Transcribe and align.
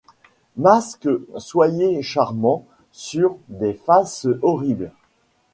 Masques, 0.57 1.07
soyez 1.37 2.01
charmants 2.01 2.65
sur 2.91 3.37
des 3.49 3.75
faces 3.75 4.25
horribles. 4.41 4.89